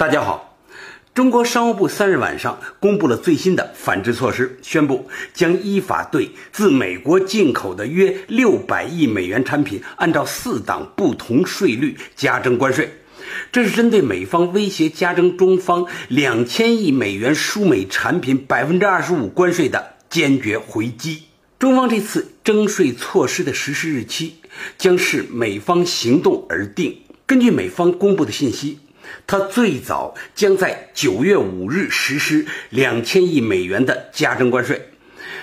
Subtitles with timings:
[0.00, 0.56] 大家好，
[1.12, 12.90] 中国商务部三日晚上公布了最新的反制措施，宣布将依法对自美国进口的约六百亿美元产品，按照四档不同税率加征关税。
[13.52, 21.24] 这是针对美方威胁加征中方两千亿美元输美产品百分之二十五关税的坚决回击。
[21.58, 24.36] 中方这次征税措施的实施日期
[24.78, 27.02] 将视美方行动而定。
[27.26, 28.78] 根据美方公布的信息。
[29.26, 34.88] 它最早将在九月五日实施两千亿美元的加征关税，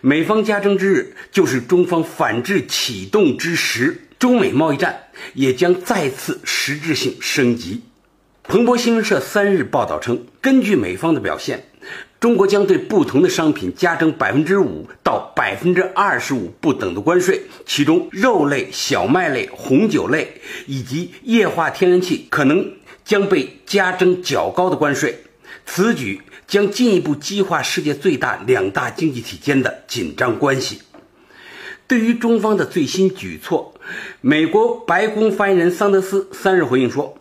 [0.00, 7.82] 美方加征之日就是中方反制启动之时，中美贸易战也将再次实质性升级。
[8.44, 11.64] 彭博新闻社三日报道称，根据美方的表现，
[12.18, 22.72] 中国将对不同的商品加征百分之五到百分之二十五不等的关税，其中肉类、小麦类、红酒类以及液化天然气可能。
[23.04, 25.18] 将被加征较高的关税，
[25.66, 30.82] 此举将进一步激化世界最大两大经济体间的紧张关系。
[31.88, 33.74] 对于中方的最新举措，
[34.20, 37.18] 美国白宫发言人桑德斯三日回应说：“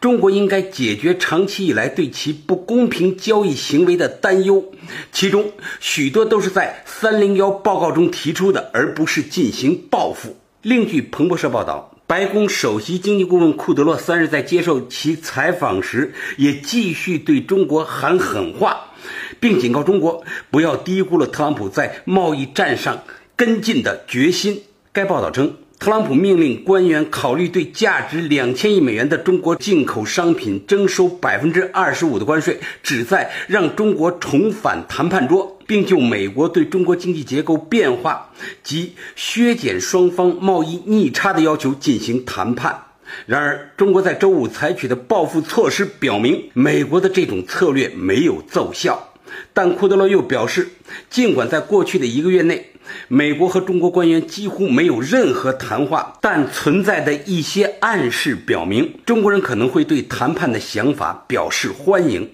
[0.00, 4.72] 中国应该解决长期以来对其不公平交易行为的担忧，
[5.12, 11.93] 其中许多都是在三零幺报告中提出的，而不是进行报复。”另据彭博社报道。
[12.06, 18.92] 白宫首席经济顾问库德洛三日在接受其采访时，也继续对中国喊狠话，
[19.40, 23.04] 并警告中国不要低估了特朗普在贸易战上
[23.36, 24.62] 跟进的决心。
[24.92, 25.56] 该报道称。
[25.76, 38.30] 特朗普命令官员考虑对价值两千亿美元的中国进口商品征收百分之二十五的关税，旨在让中国重返谈判桌，并就美国对中国经济结构变化
[38.62, 42.84] 及削减双方贸易逆差的要求进行谈判。
[43.26, 49.12] 然而，中国在周五采取的报复措施表明，美国的这种策略没有奏效。
[49.52, 50.68] 但库德洛又表示，
[51.10, 52.70] 尽管在过去的一个月内，
[53.08, 62.30] 美国和中国官员几乎没有任何谈话，但存在的一些暗示表明，中国人可能会对谈判的想法表示欢迎。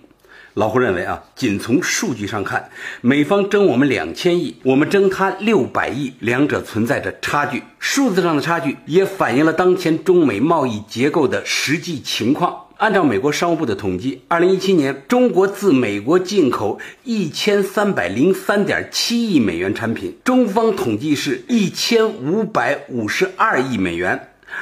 [0.61, 2.69] 老胡认为啊，仅从数据上看，
[3.01, 7.63] 美方征我们两千亿，我们征他六百亿，两者存在着差距。
[7.79, 12.55] 数字上的差距也反映了当前中美贸易结构的实际情况。
[12.77, 24.19] 按照美国商务部的统计，二零一七年中国自美国进口一千三百零三点七亿美元产品，中方统计是一千五百五十二亿美元；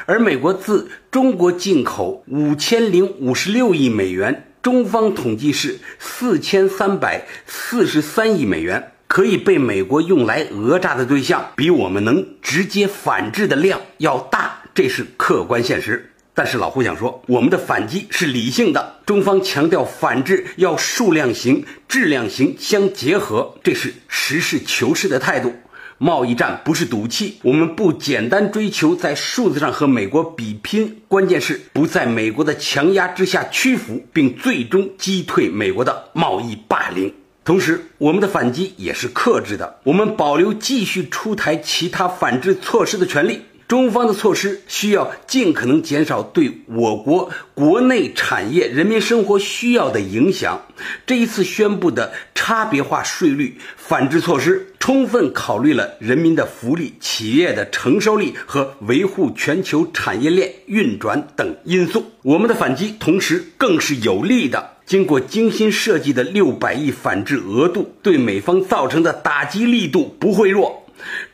[0.07, 8.93] 而美国自中国进口五千零五十六亿美元，中方统计是四千三百四十三亿美元。
[9.09, 16.13] 可以被美国用来讹诈的对象，比我们能直接反制的量要大，这是客观现实。
[16.35, 19.01] 但是老胡想说，我们的反击是理性的。
[19.07, 25.55] 中方强调反制要数量型、质量型相结合，这是实事求是的态度。
[25.99, 37.13] 贸易战不是赌气，我们不简单追求在数字上和美国比拼，关键是不在美国的强压之下屈服，并最终击退美国的贸易霸凌。
[37.45, 43.43] 同时，我们的反击也是克制的，我们保留继续出台其他反制措施的权利。
[43.67, 50.63] 中方的措施需要尽可能减少对我国国内产业、人民生活需要的影响。
[51.07, 62.07] 这一次宣布的差别化税率反制措施，充分考虑了人民的福利、企业的承受力和维护全球产业链运转等因素。
[62.23, 64.77] 我们的反击同时更是有力的。
[64.87, 70.83] 经过精心设计的六百亿反制额度，对美方造成的打击力度不会弱。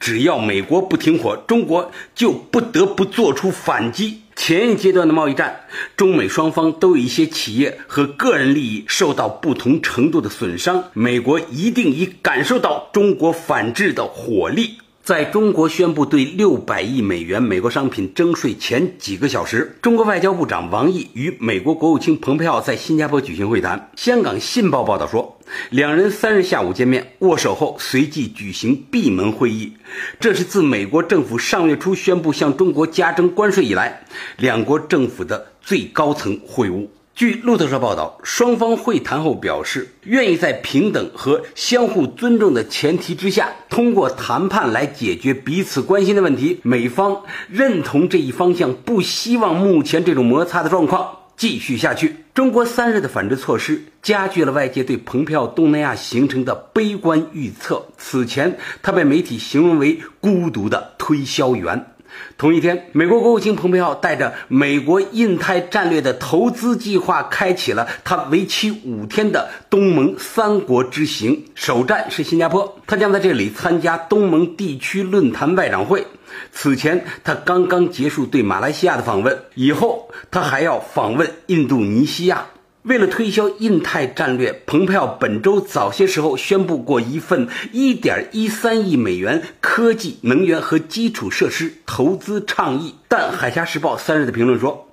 [0.01, 4.21] 只要美国不停火，中国就不得不做出反击。
[4.37, 5.61] 前一阶段的贸易战，
[5.97, 14.79] 中美双方都有一些企业和个人利益受到不同程度的损伤，美国一定已感受到中国反制的火力。
[15.04, 23.91] 在中国宣布对六百亿美元美国商品征税前几个小时，中国外交部长王毅与美国国务卿蓬佩奥在新加坡举行会谈。
[23.97, 29.74] 香港《信报》报道说，两人三日下午见面握手后，随即举行闭门会议。
[30.18, 34.07] 这是自美国政府上月初宣布向中国加征关税以来，
[34.39, 36.86] 两国政府的最高层会晤。
[37.15, 46.59] 据路透社报道，双方会谈后表示，愿意在平等和相互尊重的前提之下，通过谈判来解决彼此关心的问题。
[46.65, 52.16] 美方认同这一方向，不希望目前这种摩擦的状况继续下去。
[52.34, 57.87] 中国三日的反制措施加剧了外界对蓬佩奥东南亚行程的悲观预测。
[57.97, 61.94] 此前，他被媒体形容为孤独的推销员。
[62.37, 72.78] 同一天，美国国务卿蓬佩奥带着美国印太战略的投资计划，开启了他为期五天的东盟三国之行，首站是新加坡。
[72.87, 76.07] 他将在这里参加东盟地区论坛外长会。
[76.51, 82.47] 此前，他刚刚结束对马来西亚的访问，以后他还要访问印度尼西亚。
[82.84, 92.95] 为了推销印太战略，蓬佩奥本周早些时候宣布过一份1.13亿美元科技、能源和基础设施投资倡议。
[93.09, 94.86] 但《海峡时报》三日的评论说，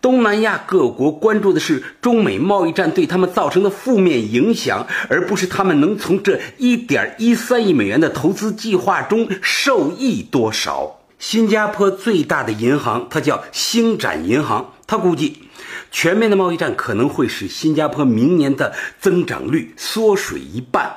[0.00, 11.00] 东南亚各国关注的是中美贸易战对他们造成的负面影响，而不是他们能从这1.13亿美元的投资计划中受益多少。
[11.18, 15.38] 新加坡最大的银行，它叫星展银行，它估计。
[15.92, 20.90] 全面的贸易战可能会使新加坡明年的增长率缩水一半。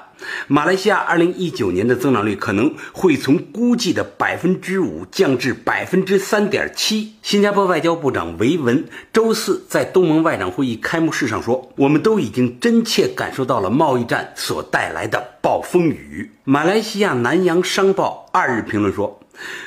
[0.47, 7.13] 马来西亚二零一九年的增长率可能会从估计的百分之五降至百分之三点七。
[7.21, 19.19] 新加坡外交部长维文周四在东盟外长会议开幕式上说：“我们都已经真切感受到了贸易战所带来的暴风雨。”马来西亚南洋商报二日评论说：“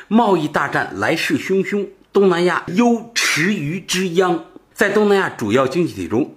[0.08, 4.44] 贸易大战来势汹汹，东南亚忧池鱼之殃。”
[4.78, 6.36] 在东南亚主要经济体中，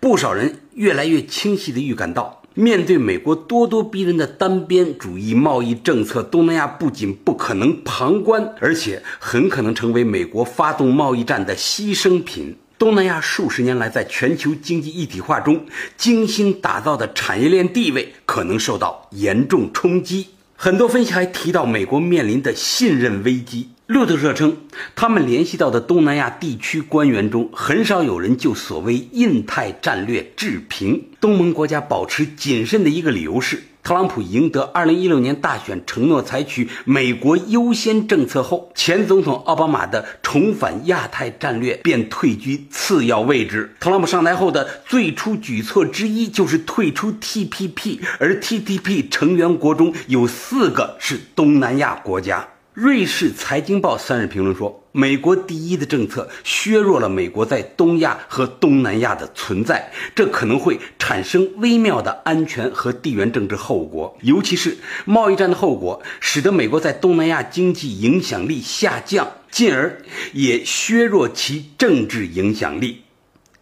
[0.00, 12.56] 不少人越来越清晰地预感到，面对美国咄咄逼人的单边主义贸易政策，东南亚不仅不可能旁观，而且很可能成为美国发动贸易战的牺牲品。
[12.78, 15.66] 东南亚数十年来在全球经济一体化中
[15.98, 20.28] 精心打造的产业链地位可能受到严重冲击。
[20.56, 23.68] 很多分析还提到，美国面临的信任危机。
[23.92, 24.56] 路透社称，
[24.96, 31.08] 他们联系到的东南亚地区官员中，很少有人就所谓印太战略置评。
[31.20, 43.76] 东盟国家保持谨慎的一个理由是，特朗普赢得2016年大选，承诺采取美国优先政策后，前总统奥巴马的重返亚太战略便退居次要位置。
[43.78, 52.48] 特朗普上台后的最初举措之一就是退出 TPP，而 TPP 成员国中有四个是东南亚国家。
[52.74, 70.00] 瑞士财经报三日评论说，美国第一的政策削弱了美国在东亚和东南亚的存在，这可能会产生微妙的安全和地缘政治后果，尤其是贸易战的后果，使得美国在东南亚经济影响力下降，进而
[70.32, 73.02] 也削弱其政治影响力。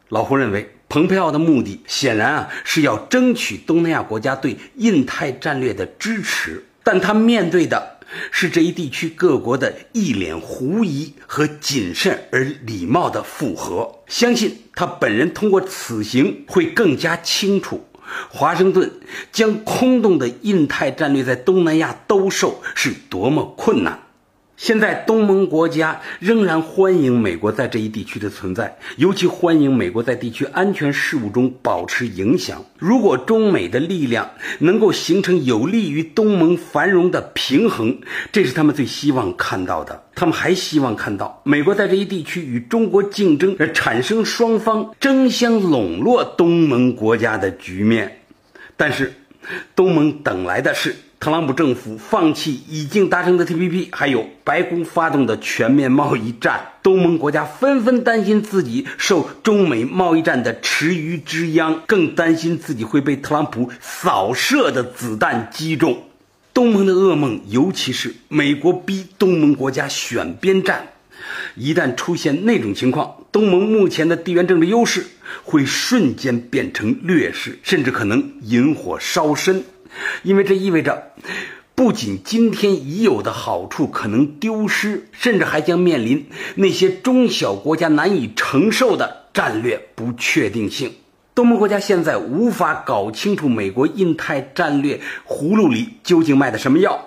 [0.09, 7.97] 老胡认为，蓬佩奥的目的显然啊是要争取东南亚国家对印太战略的支持，但他面对的。
[8.31, 14.01] 是这一地区各国的一脸狐疑和谨慎而礼貌的附和。
[14.07, 17.87] 相信他本人通过此行会更加清楚，
[18.29, 18.91] 华盛顿
[19.31, 24.03] 将空洞的印太战略在东南亚兜售是多么困难。
[24.63, 32.63] 现在，东盟国家仍然欢迎美国在这一地区的存在，尤其欢迎美国在地区安全事务中保持影响。
[32.79, 38.01] 如果中美的力量能够形成有利于东盟繁荣的平衡，
[38.33, 40.05] 这是他们最希望看到的。
[40.15, 48.21] 他们还希望看到美国在这一地区与中国竞争，而产生双方争相笼络东盟国家的局面。
[48.77, 49.15] 但是，
[49.75, 50.95] 东盟等来的是。
[51.21, 66.05] 特朗普政府放弃已经达成的 TPP，还有白宫发动的全面贸易战，东盟国家纷纷担心自己受中美贸易战的池鱼之殃，更担心自己会被特朗普扫射的子弹击中。
[66.55, 70.89] 东盟的噩梦，尤其是美国逼东盟国家选边站，
[71.55, 75.05] 一旦出现那种情况，东盟目前的地缘政治优势
[75.45, 79.63] 会瞬间变成劣势，甚至可能引火烧身。
[80.23, 81.13] 因为这意味着，
[81.75, 90.93] 不仅今天已有的好处可能丢失，甚至还将面临那些中小国家难以承受的战略不确定性。
[91.35, 97.07] 东盟国家现在无法搞清楚美国印太战略葫芦里究竟卖的什么药。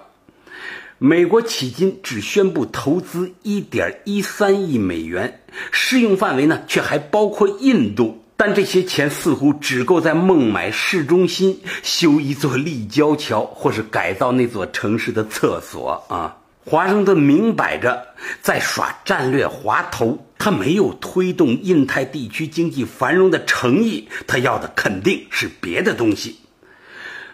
[0.98, 8.23] 美国迄今只宣布投资1.13亿美元，适用范围呢却还包括印度。
[8.36, 16.38] 但这些钱似乎只够在孟买市中心修一座立交桥，或是改造那座城市的厕所啊！
[16.66, 18.06] 华盛顿明摆着
[18.42, 26.38] 在耍战略滑头，他没有推动印太地区经济繁荣的诚意，他要的肯定是别的东西。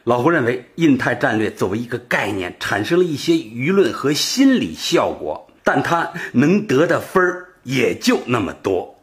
[0.03, 8.98] 老胡认为，印太战略作为一个概念，产生了一些舆论和心理效果，但他能得的分儿也就那么多。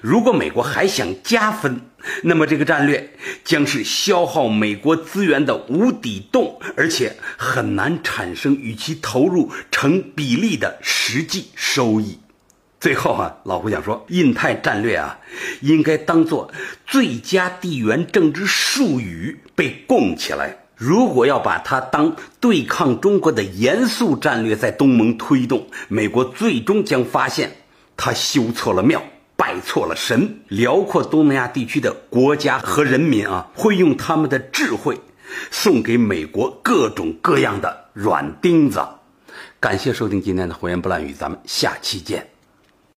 [0.00, 1.80] 如果美国还想加分，
[2.22, 3.12] 那么这个战略
[3.44, 12.18] 将是消耗美国资源的无底洞，而且很难产生与其投入成比例的实际收益。
[12.80, 15.18] 最后啊，老胡想说，印太战略啊，
[15.60, 16.52] 应该当做
[16.84, 20.56] 最佳地缘政治术语被供起来。
[20.74, 27.52] 如果要把它当对抗中国的严肃战略在东盟推动，美国最终将发现
[27.96, 29.00] 他修错了庙，
[29.36, 30.40] 拜错了神。
[30.48, 35.00] 辽阔东南亚地区的国家和人民啊，会用他们的智慧
[35.50, 38.80] 送给美国各种各样的软钉子。
[39.60, 42.31] 感谢收听今天的胡言不乱语，咱们下期见。